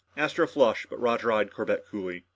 [0.17, 2.23] Astro flushed, but Roger eyed Corbett coolly.